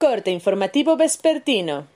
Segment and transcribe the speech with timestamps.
[0.00, 1.88] Corte informativo vespertino.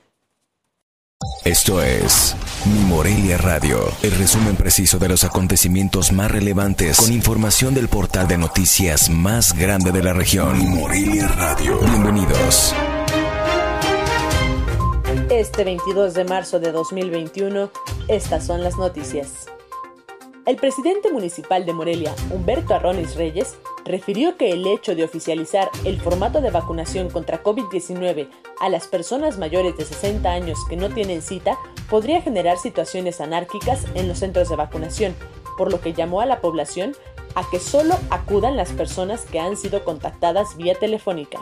[1.44, 2.34] Esto es
[2.66, 8.26] Mi Morelia Radio, el resumen preciso de los acontecimientos más relevantes con información del portal
[8.26, 10.58] de noticias más grande de la región.
[10.58, 11.78] Mi Morelia Radio.
[11.78, 12.74] Bienvenidos.
[15.30, 17.70] Este 22 de marzo de 2021,
[18.08, 19.46] estas son las noticias.
[20.44, 26.00] El presidente municipal de Morelia, Humberto Arronis Reyes, refirió que el hecho de oficializar el
[26.00, 28.28] formato de vacunación contra COVID-19
[28.60, 31.58] a las personas mayores de 60 años que no tienen cita
[31.90, 35.14] podría generar situaciones anárquicas en los centros de vacunación,
[35.58, 36.94] por lo que llamó a la población
[37.34, 41.40] a que solo acudan las personas que han sido contactadas vía telefónica.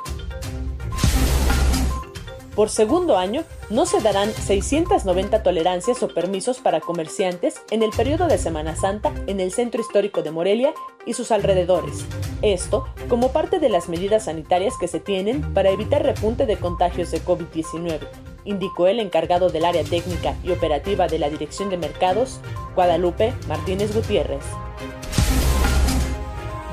[2.54, 8.26] Por segundo año, no se darán 690 tolerancias o permisos para comerciantes en el periodo
[8.26, 10.74] de Semana Santa en el centro histórico de Morelia
[11.06, 12.04] y sus alrededores.
[12.42, 17.12] Esto como parte de las medidas sanitarias que se tienen para evitar repunte de contagios
[17.12, 18.00] de COVID-19,
[18.44, 22.40] indicó el encargado del área técnica y operativa de la Dirección de Mercados,
[22.74, 24.42] Guadalupe Martínez Gutiérrez.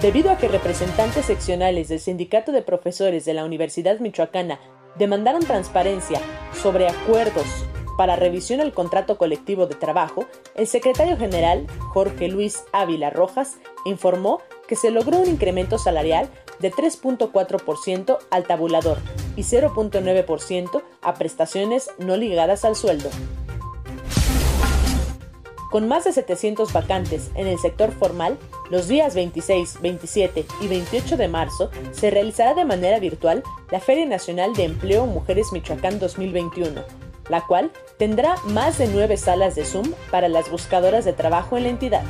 [0.01, 4.59] Debido a que representantes seccionales del Sindicato de Profesores de la Universidad Michoacana
[4.97, 6.19] demandaron transparencia
[6.53, 7.45] sobre acuerdos
[7.97, 14.39] para revisión al contrato colectivo de trabajo, el secretario general, Jorge Luis Ávila Rojas, informó
[14.67, 18.99] que se logró un incremento salarial de 3.4% al tabulador
[19.35, 23.09] y 0.9% a prestaciones no ligadas al sueldo.
[25.71, 28.37] Con más de 700 vacantes en el sector formal,
[28.69, 34.05] los días 26, 27 y 28 de marzo se realizará de manera virtual la Feria
[34.05, 36.83] Nacional de Empleo Mujeres Michoacán 2021,
[37.29, 41.63] la cual tendrá más de nueve salas de Zoom para las buscadoras de trabajo en
[41.63, 42.03] la entidad.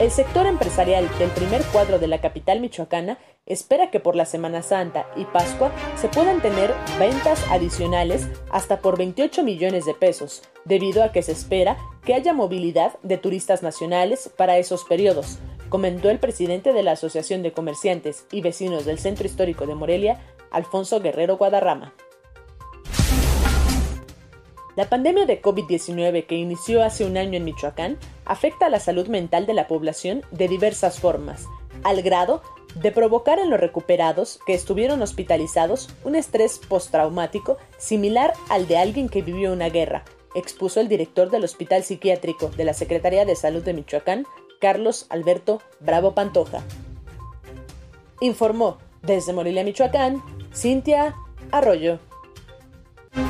[0.00, 4.62] El sector empresarial del primer cuadro de la capital michoacana espera que por la Semana
[4.62, 11.04] Santa y Pascua se puedan tener ventas adicionales hasta por 28 millones de pesos, debido
[11.04, 16.18] a que se espera que haya movilidad de turistas nacionales para esos periodos, comentó el
[16.18, 20.18] presidente de la Asociación de Comerciantes y Vecinos del Centro Histórico de Morelia,
[20.50, 21.92] Alfonso Guerrero Guadarrama.
[24.80, 29.08] La pandemia de COVID-19 que inició hace un año en Michoacán afecta a la salud
[29.08, 31.44] mental de la población de diversas formas,
[31.82, 32.40] al grado
[32.76, 39.10] de provocar en los recuperados que estuvieron hospitalizados un estrés postraumático similar al de alguien
[39.10, 40.02] que vivió una guerra,
[40.34, 44.24] expuso el director del Hospital Psiquiátrico de la Secretaría de Salud de Michoacán,
[44.62, 46.62] Carlos Alberto Bravo Pantoja.
[48.22, 50.22] Informó desde Morelia, Michoacán,
[50.54, 51.14] Cintia
[51.50, 51.98] Arroyo.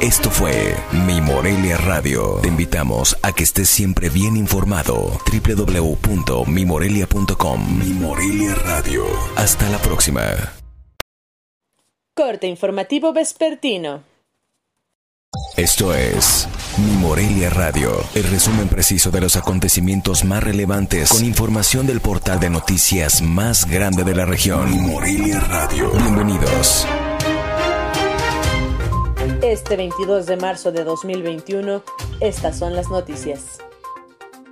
[0.01, 0.75] Esto fue
[1.07, 2.39] Mi Morelia Radio.
[2.43, 5.19] Te invitamos a que estés siempre bien informado.
[5.31, 9.05] www.mimorelia.com Mi Morelia Radio.
[9.37, 10.21] Hasta la próxima.
[12.15, 14.03] Corte informativo vespertino.
[15.57, 16.49] Esto es
[16.79, 22.41] Mi Morelia Radio, el resumen preciso de los acontecimientos más relevantes con información del portal
[22.41, 24.71] de noticias más grande de la región.
[24.71, 25.91] Mi Morelia Radio.
[25.93, 26.87] Bienvenidos.
[29.51, 31.83] Este 22 de marzo de 2021,
[32.21, 33.59] estas son las noticias.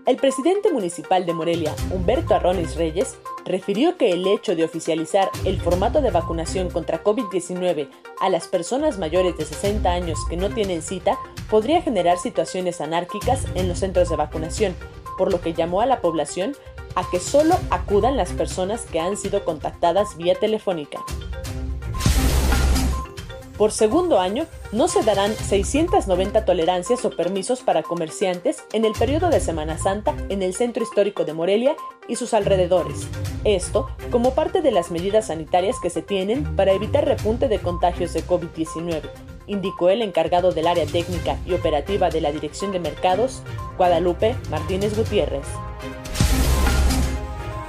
[0.06, 5.60] El presidente municipal de Morelia, Humberto Arronis Reyes, refirió que el hecho de oficializar el
[5.60, 7.88] formato de vacunación contra COVID-19
[8.20, 11.16] a las personas mayores de 60 años que no tienen cita
[11.48, 14.74] podría generar situaciones anárquicas en los centros de vacunación,
[15.16, 16.56] por lo que llamó a la población
[16.96, 20.98] a que solo acudan las personas que han sido contactadas vía telefónica.
[23.58, 29.30] Por segundo año, no se darán 690 tolerancias o permisos para comerciantes en el periodo
[29.30, 31.74] de Semana Santa en el centro histórico de Morelia
[32.06, 33.08] y sus alrededores.
[33.42, 38.12] Esto como parte de las medidas sanitarias que se tienen para evitar repunte de contagios
[38.12, 39.02] de COVID-19,
[39.48, 43.42] indicó el encargado del área técnica y operativa de la Dirección de Mercados,
[43.76, 45.46] Guadalupe Martínez Gutiérrez.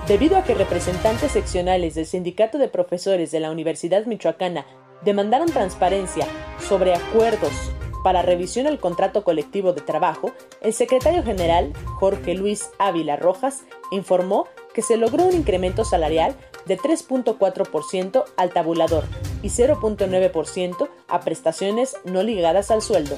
[0.07, 4.65] Debido a que representantes seccionales del Sindicato de Profesores de la Universidad Michoacana
[5.03, 6.25] demandaron transparencia
[6.59, 7.71] sobre acuerdos
[8.03, 10.31] para revisión al contrato colectivo de trabajo,
[10.61, 16.35] el secretario general, Jorge Luis Ávila Rojas, informó que se logró un incremento salarial
[16.65, 19.03] de 3.4% al tabulador
[19.41, 23.15] y 0.9% a prestaciones no ligadas al sueldo.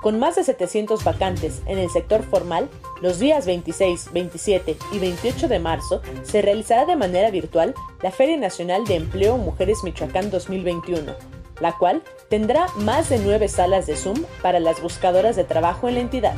[0.00, 2.68] Con más de 700 vacantes en el sector formal,
[3.04, 8.38] los días 26, 27 y 28 de marzo se realizará de manera virtual la Feria
[8.38, 11.12] Nacional de Empleo Mujeres Michoacán 2021,
[11.60, 15.96] la cual tendrá más de nueve salas de Zoom para las buscadoras de trabajo en
[15.96, 16.34] la entidad.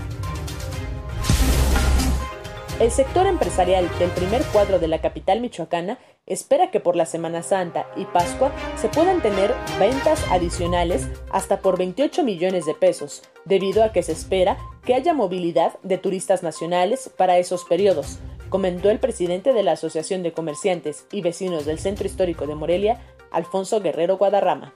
[2.79, 7.43] El sector empresarial del primer cuadro de la capital michoacana espera que por la Semana
[7.43, 13.83] Santa y Pascua se puedan tener ventas adicionales hasta por 28 millones de pesos, debido
[13.83, 18.19] a que se espera que haya movilidad de turistas nacionales para esos periodos,
[18.51, 23.01] comentó el presidente de la Asociación de Comerciantes y Vecinos del Centro Histórico de Morelia,
[23.31, 24.75] Alfonso Guerrero Guadarrama.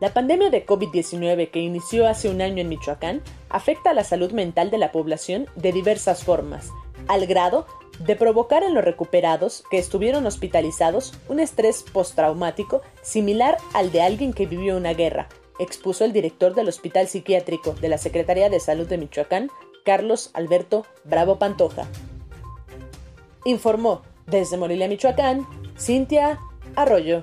[0.00, 3.20] La pandemia de COVID-19 que inició hace un año en Michoacán
[3.50, 6.70] afecta a la salud mental de la población de diversas formas,
[7.06, 7.66] al grado
[7.98, 14.32] de provocar en los recuperados que estuvieron hospitalizados un estrés postraumático similar al de alguien
[14.32, 18.88] que vivió una guerra, expuso el director del Hospital Psiquiátrico de la Secretaría de Salud
[18.88, 19.50] de Michoacán,
[19.84, 21.86] Carlos Alberto Bravo Pantoja.
[23.44, 25.46] Informó desde Morelia, Michoacán,
[25.78, 26.38] Cintia
[26.74, 27.22] Arroyo.